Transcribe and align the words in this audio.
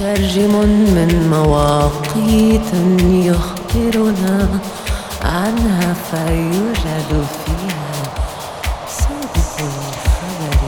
مترجم 0.00 0.54
من 0.94 1.30
مواقيت 1.30 2.70
يخبرنا 3.02 4.60
عنها 5.22 5.94
فيوجد 6.10 7.26
فيها 7.44 8.02
سابق 8.88 9.58
الخبر. 9.60 10.58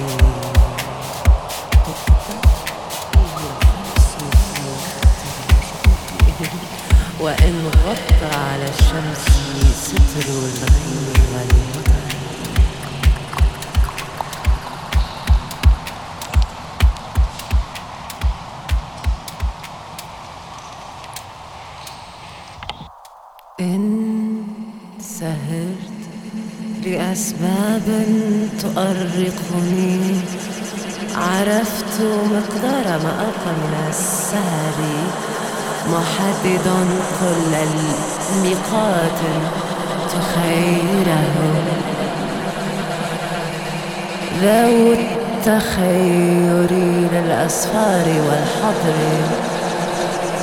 وإن 7.20 7.70
غطى 7.87 8.37
على 8.37 8.68
الشمس 8.68 9.24
ستر 9.83 10.28
الغيم 10.28 11.60
تؤرقني. 28.62 30.01
عرفت 31.16 31.97
مقدار 32.34 32.86
ما 33.05 33.12
ألقى 33.22 33.53
من 33.62 33.74
السهر. 33.88 34.78
محدد 35.88 36.66
كل 37.20 37.53
الميقات 37.55 39.20
تخيره. 40.09 41.26
ذو 44.43 44.93
التخير 44.93 46.70
للأسفار 47.12 48.07
والحضر 48.07 48.99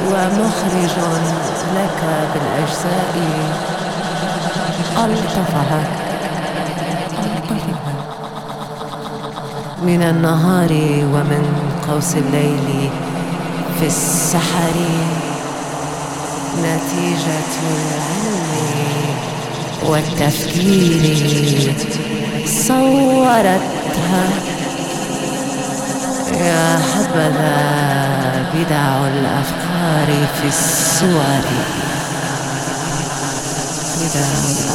ومخرج 0.06 0.96
لك 1.76 2.02
بالأجزاء. 2.34 3.16
ألطفها 5.06 6.07
من 9.84 10.02
النهار 10.02 10.72
ومن 11.14 11.44
قوس 11.88 12.16
الليل 12.16 12.90
في 13.80 13.88
السحر. 13.88 14.76
نتيجة 16.60 17.54
العلم 17.72 19.16
والتفكير 19.86 21.76
صورتها. 22.68 24.26
يا 26.34 26.80
حبذا 26.94 27.58
بدع 28.54 29.08
الأفكار 29.08 30.28
في 30.42 30.48
الصور 30.48 31.44
بدع 33.98 34.67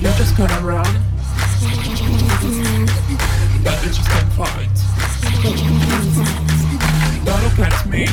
turn 0.00 0.64
around. 0.64 0.86
That 3.64 3.78
bitch 3.82 3.98
can 4.06 4.30
fight. 4.38 4.76
Don't 7.24 7.42
look 7.42 7.58
at 7.58 7.86
me. 7.88 8.06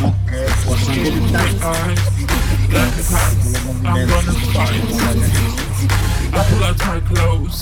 Get 0.96 1.14
in 1.14 1.32
my 1.32 1.46
eyes. 1.64 2.02
Like 2.74 2.98
a 2.98 3.06
cat, 3.06 3.34
I'm 3.86 4.08
gonna 4.08 4.34
fight. 4.54 4.86
I 6.34 6.36
pull 6.50 6.64
out 6.64 6.78
my 6.80 7.00
clothes. 7.02 7.60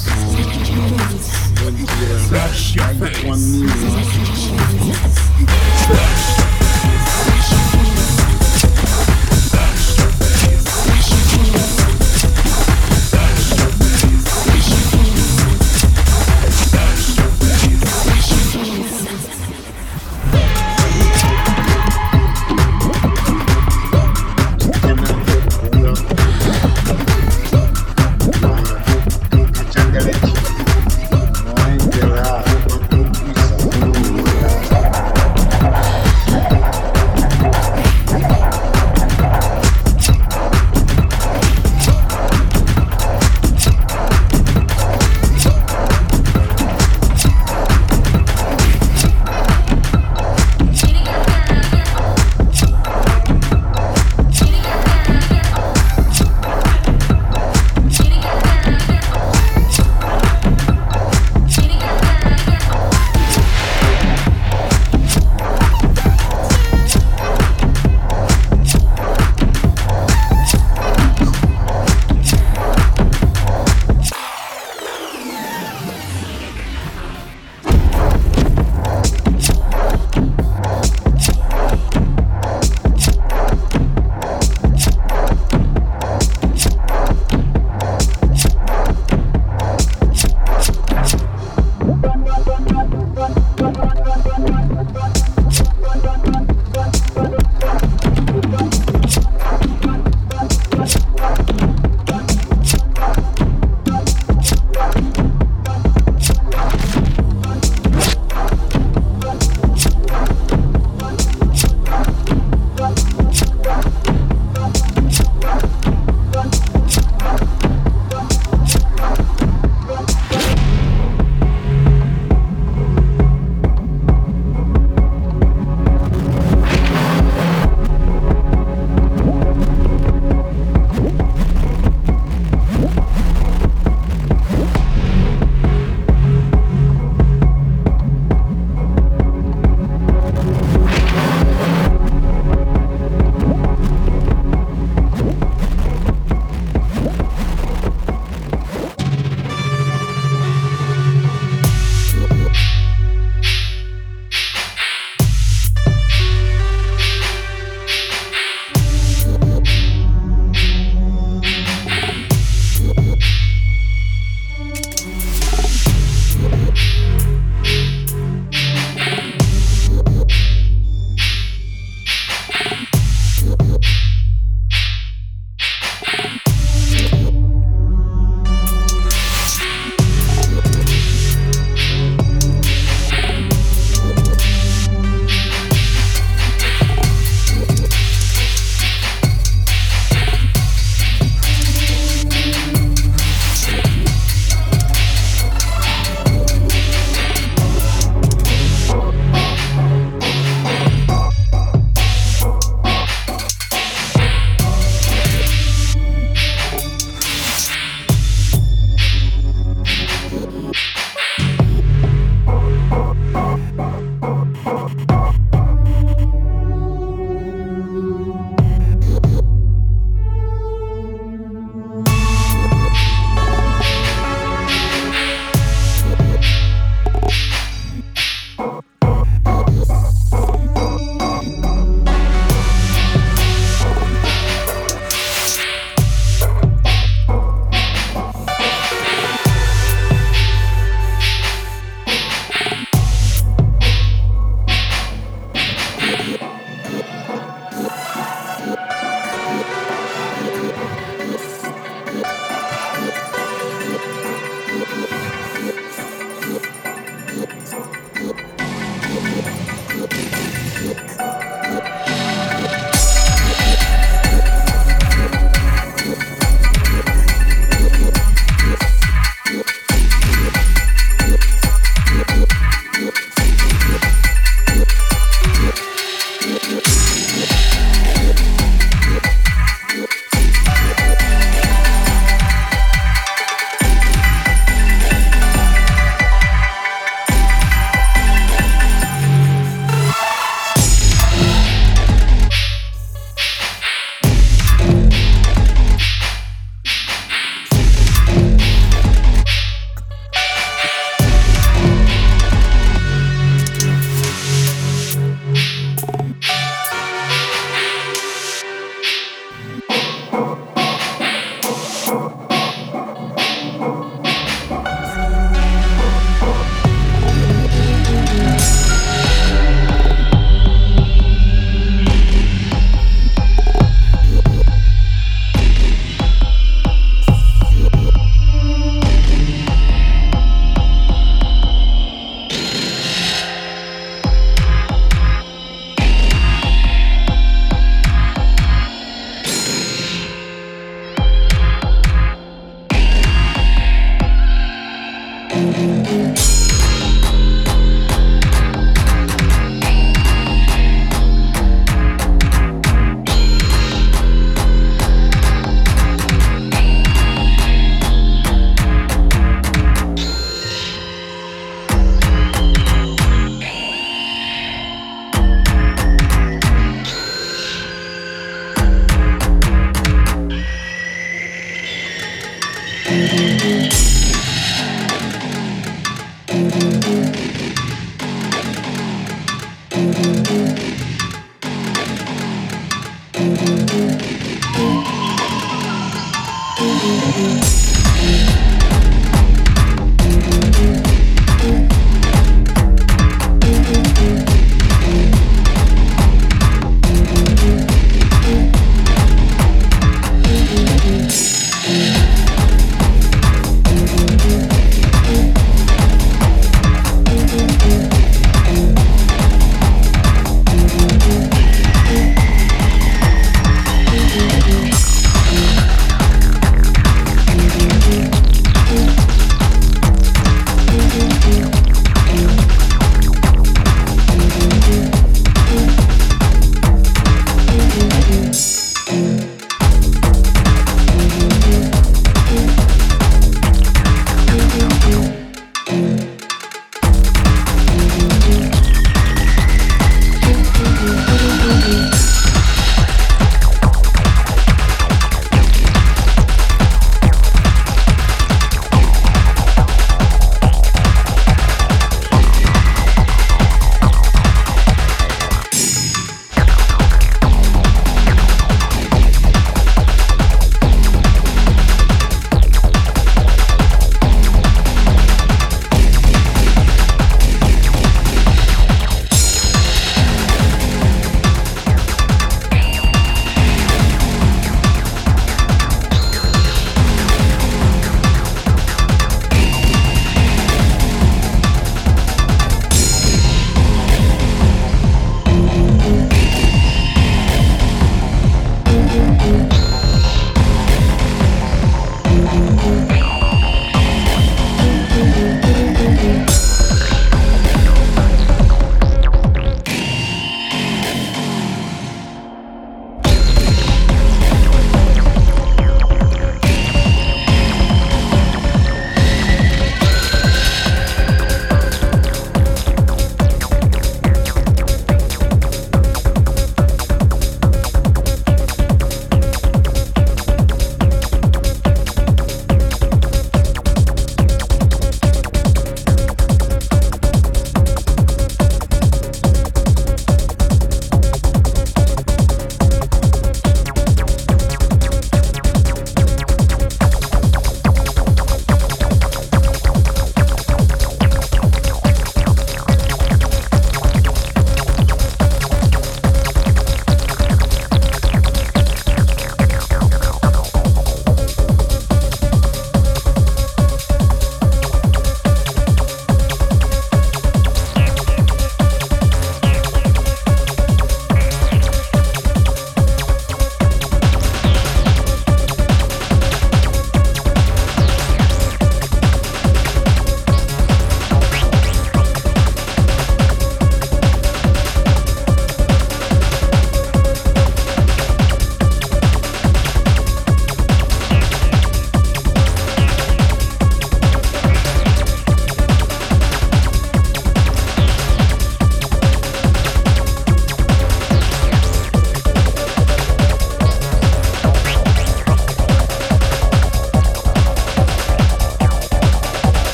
Slash 2.28 2.76
your 2.76 2.92
face. 2.94 3.44
Slash. 5.86 6.43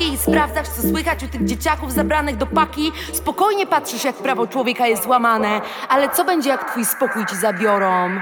i 0.00 0.18
sprawdzasz, 0.18 0.68
co 0.68 0.82
słychać 0.82 1.22
u 1.22 1.28
tych 1.28 1.44
dzieciaków 1.44 1.92
zabranych 1.92 2.36
do 2.36 2.46
paki. 2.46 2.92
Spokojnie 3.12 3.66
patrzysz, 3.66 4.04
jak 4.04 4.16
prawo 4.16 4.46
człowieka 4.46 4.86
jest 4.86 5.06
łamane. 5.06 5.60
Ale 5.88 6.08
co 6.08 6.24
będzie, 6.24 6.50
jak 6.50 6.70
twój 6.70 6.84
spokój 6.84 7.26
ci 7.26 7.36
zabiorą? 7.36 8.20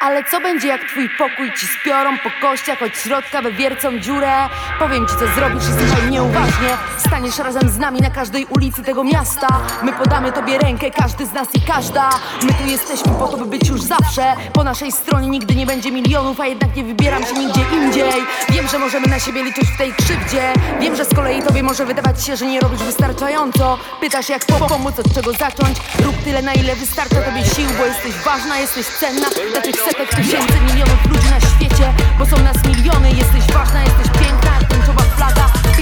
Ale 0.00 0.24
co 0.24 0.40
będzie, 0.40 0.68
jak 0.68 0.84
twój 0.84 1.10
pokój 1.18 1.52
ci 1.52 1.66
spiorą 1.66 2.18
po 2.18 2.30
kościach 2.48 2.82
od 2.82 2.96
środka, 2.96 3.42
wywiercą 3.42 3.98
dziurę? 3.98 4.32
Powiem 4.78 5.06
ci, 5.06 5.14
co 5.14 5.26
zrobisz 5.26 5.62
i 5.62 5.86
słuchaj 5.86 6.10
nieuważnie. 6.10 6.68
Staniesz 6.98 7.38
razem 7.38 7.68
z 7.68 7.78
nami 7.78 8.00
na 8.00 8.10
każdej 8.10 8.46
ulicy 8.46 8.82
tego 8.82 9.04
miasta. 9.04 9.46
My 9.82 9.92
podamy 9.92 10.32
tobie 10.32 10.58
rękę, 10.58 10.90
każdy 11.22 11.26
z 11.26 11.34
nas 11.34 11.48
i 11.54 11.60
każda. 11.60 12.10
My 12.42 12.52
tu 12.52 12.66
jesteśmy 12.66 13.12
po 13.12 13.28
to, 13.28 13.36
by 13.36 13.46
być 13.46 13.68
już 13.68 13.82
zawsze. 13.82 14.34
Po 14.52 14.64
naszej 14.64 14.92
stronie 14.92 15.28
nigdy 15.28 15.54
nie 15.54 15.66
będzie 15.66 15.92
milionów 15.92 16.40
A 16.40 16.46
jednak 16.46 16.76
nie 16.76 16.84
wybieram 16.84 17.22
się 17.26 17.34
nigdzie 17.34 17.60
indziej. 17.72 18.22
Wiem, 18.50 18.68
że 18.68 18.78
możemy 18.78 19.06
na 19.06 19.18
siebie 19.18 19.44
liczyć 19.44 19.68
w 19.74 19.78
tej 19.78 19.92
krzywdzie. 19.92 20.52
Wiem, 20.80 20.96
że 20.96 21.04
z 21.04 21.14
kolei 21.14 21.42
tobie 21.42 21.62
może 21.62 21.86
wydawać 21.86 22.24
się, 22.24 22.36
że 22.36 22.46
nie 22.46 22.60
robisz 22.60 22.82
wystarczająco. 22.82 23.78
Pytasz 24.00 24.28
jak 24.28 24.44
po 24.44 24.54
pomóc, 24.54 24.98
od 24.98 25.14
czego 25.14 25.32
zacząć? 25.32 25.78
Rób 26.04 26.16
tyle 26.24 26.42
na 26.42 26.52
ile 26.52 26.76
wystarcza 26.76 27.16
tobie 27.16 27.44
sił 27.44 27.68
Bo 27.78 27.86
jesteś 27.86 28.12
ważna, 28.24 28.58
jesteś 28.58 28.86
cenna. 28.86 29.26
Znaczy 29.28 29.50
Dla 29.52 29.60
tych 29.60 29.76
setek 29.76 30.10
tysięcy 30.10 30.60
milionów 30.68 31.06
ludzi 31.10 31.28
na 31.30 31.40
świecie 31.40 31.92
Bo 32.18 32.26
są 32.26 32.38
nas 32.38 32.56
miliony, 32.64 33.08
jesteś 33.08 33.54
ważna, 33.54 33.82
jesteś 33.82 34.06
piękna 34.22 34.61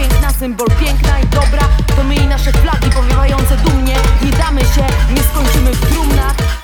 piękna, 0.01 0.31
symbol 0.33 0.69
piękna 0.81 1.21
i 1.21 1.27
dobra. 1.27 1.69
To 1.97 2.05
my 2.05 2.15
i 2.15 2.27
nasze 2.27 2.53
flagi 2.53 2.91
powiewające 2.91 3.57
dumnie. 3.57 3.97
Nie 4.25 4.33
damy 4.33 4.61
się, 4.61 4.85
nie 5.15 5.23
skończymy 5.23 5.73
w 5.73 5.93
trumnach. 5.93 6.60